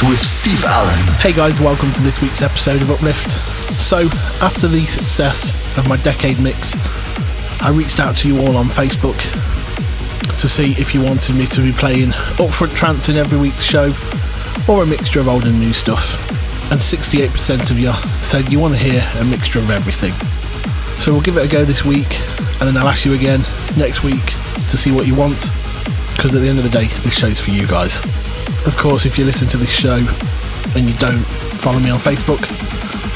Uplift 0.00 0.12
with 0.12 0.20
Steve 0.20 0.64
Allen. 0.64 1.20
Hey 1.20 1.32
guys, 1.32 1.60
welcome 1.60 1.92
to 1.92 2.02
this 2.02 2.22
week's 2.22 2.42
episode 2.42 2.80
of 2.82 2.90
Uplift. 2.90 3.30
So, 3.80 4.08
after 4.40 4.68
the 4.68 4.86
success 4.86 5.50
of 5.76 5.88
my 5.88 5.96
decade 5.98 6.38
mix, 6.38 6.74
I 7.62 7.70
reached 7.70 8.00
out 8.00 8.16
to 8.18 8.28
you 8.28 8.40
all 8.40 8.56
on 8.56 8.66
Facebook 8.66 9.18
to 10.40 10.48
see 10.48 10.72
if 10.80 10.94
you 10.94 11.02
wanted 11.02 11.34
me 11.36 11.46
to 11.46 11.60
be 11.60 11.72
playing 11.72 12.10
upfront 12.38 12.74
trance 12.74 13.08
in 13.08 13.16
every 13.16 13.38
week's 13.38 13.62
show 13.62 13.92
or 14.68 14.82
a 14.82 14.86
mixture 14.86 15.20
of 15.20 15.28
old 15.28 15.44
and 15.44 15.58
new 15.58 15.72
stuff. 15.72 16.16
And 16.70 16.80
68% 16.80 17.70
of 17.70 17.78
you 17.78 17.92
said 18.22 18.50
you 18.50 18.58
want 18.58 18.74
to 18.74 18.80
hear 18.80 19.06
a 19.20 19.24
mixture 19.24 19.58
of 19.58 19.70
everything. 19.70 20.12
So 21.00 21.12
we'll 21.12 21.22
give 21.22 21.36
it 21.36 21.44
a 21.44 21.48
go 21.48 21.64
this 21.64 21.84
week 21.84 22.20
and 22.60 22.68
then 22.68 22.76
I'll 22.76 22.88
ask 22.88 23.04
you 23.04 23.14
again 23.14 23.40
next 23.76 24.02
week 24.02 24.24
to 24.70 24.76
see 24.76 24.92
what 24.92 25.06
you 25.06 25.14
want 25.14 25.50
because 26.14 26.34
at 26.34 26.42
the 26.42 26.48
end 26.48 26.58
of 26.58 26.64
the 26.64 26.70
day, 26.70 26.86
this 27.02 27.14
show's 27.14 27.40
for 27.40 27.50
you 27.50 27.66
guys. 27.66 28.00
Of 28.66 28.76
course, 28.76 29.04
if 29.06 29.18
you 29.18 29.24
listen 29.24 29.48
to 29.48 29.56
this 29.56 29.70
show 29.70 29.96
and 30.76 30.86
you 30.86 30.94
don't 30.94 31.24
follow 31.60 31.78
me 31.80 31.90
on 31.90 31.98
Facebook, 31.98 32.40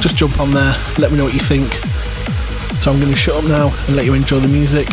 just 0.00 0.16
jump 0.16 0.40
on 0.40 0.50
there, 0.52 0.74
let 0.98 1.10
me 1.12 1.18
know 1.18 1.24
what 1.24 1.34
you 1.34 1.40
think. 1.40 1.72
So 2.78 2.90
I'm 2.90 2.98
going 2.98 3.12
to 3.12 3.16
shut 3.16 3.36
up 3.36 3.44
now 3.44 3.74
and 3.86 3.96
let 3.96 4.04
you 4.04 4.14
enjoy 4.14 4.40
the 4.40 4.48
music. 4.48 4.88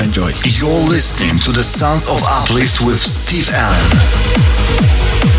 Enjoy. 0.00 0.32
You're 0.44 0.88
listening 0.88 1.38
to 1.44 1.52
the 1.52 1.62
Sounds 1.62 2.08
of 2.08 2.20
Uplift 2.24 2.84
with 2.84 2.98
Steve 2.98 3.48
Allen. 3.52 5.29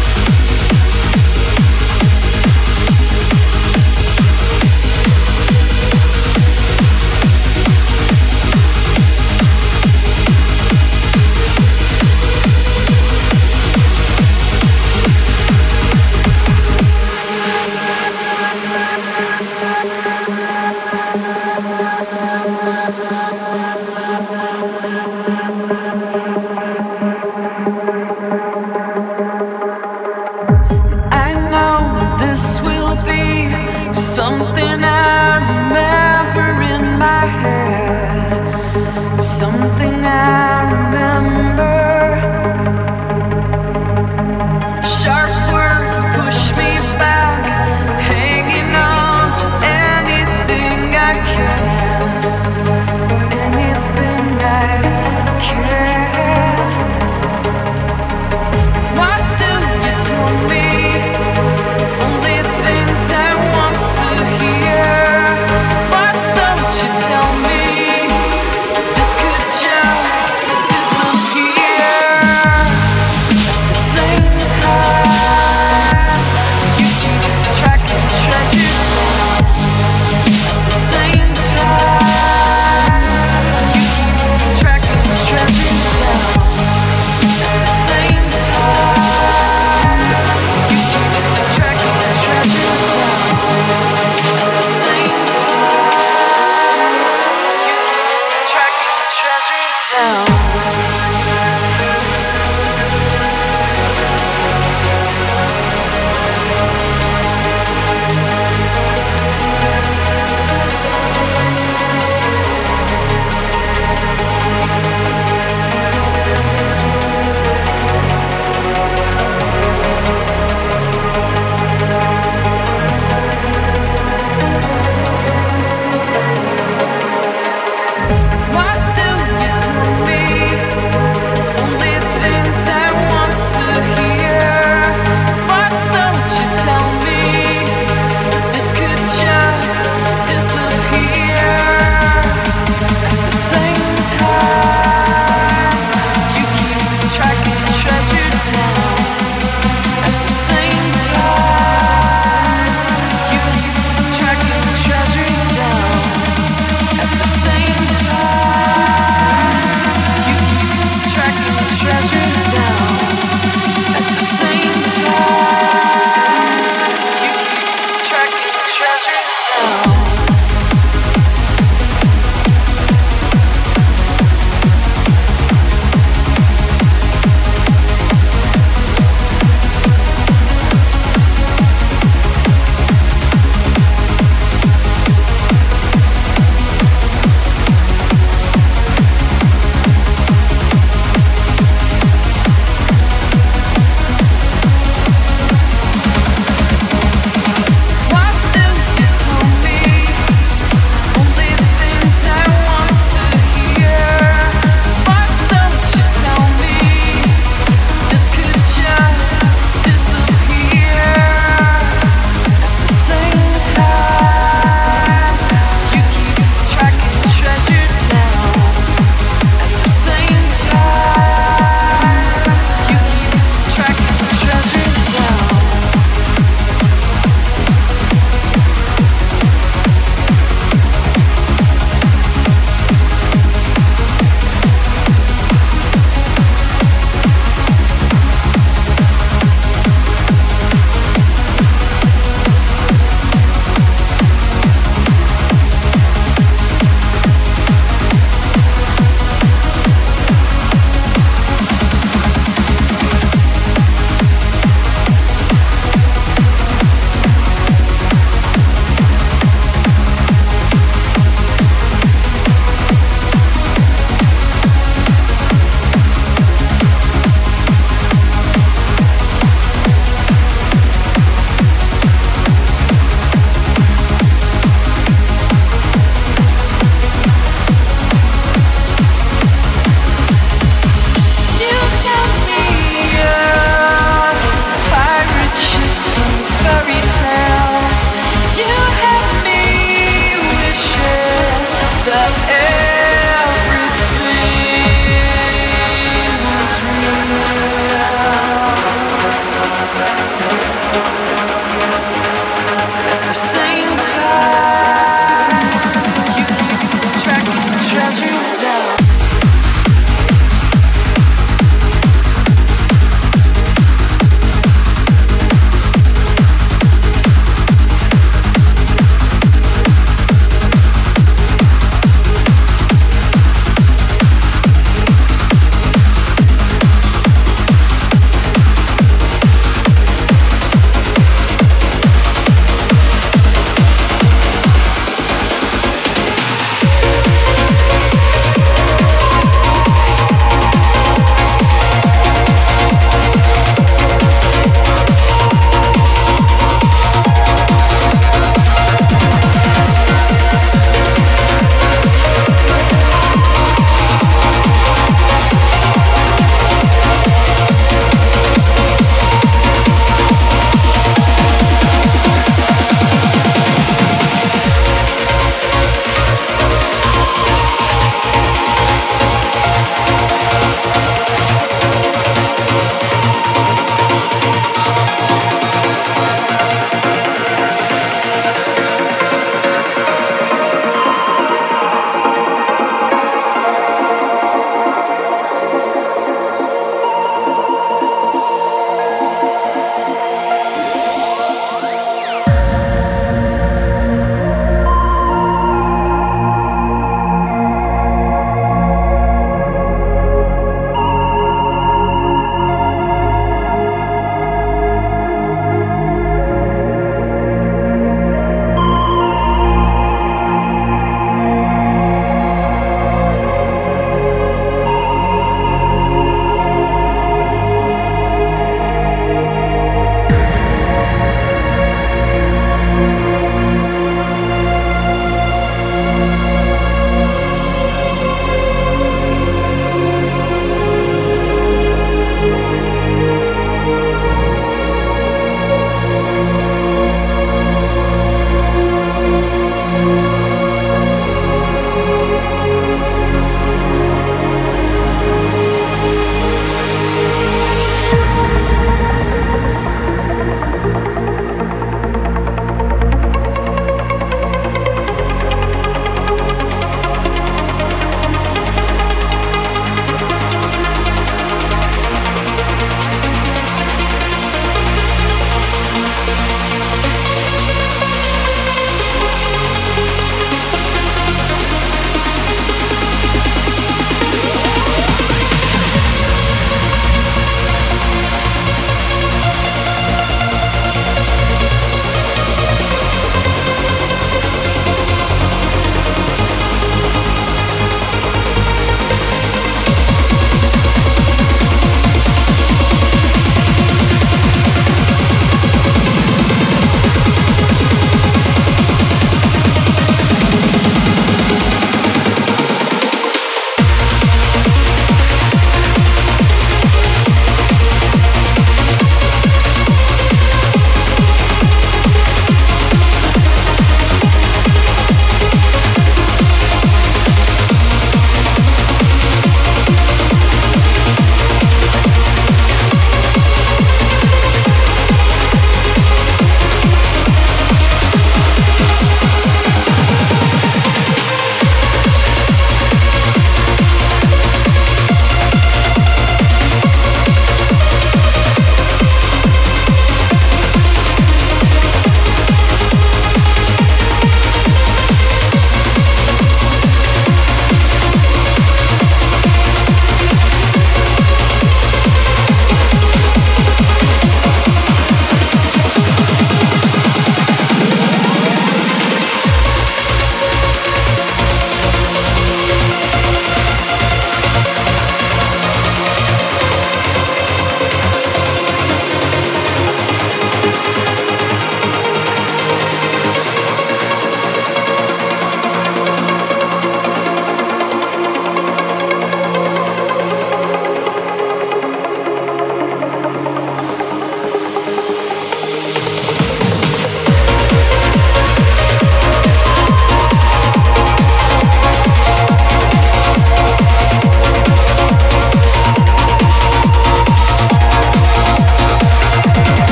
Why 34.21 34.37
do 34.37 35.40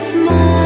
It's 0.00 0.14
more. 0.14 0.57